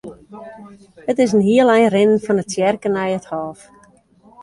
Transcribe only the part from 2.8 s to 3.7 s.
nei it hôf.